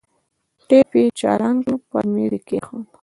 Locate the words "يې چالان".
0.99-1.55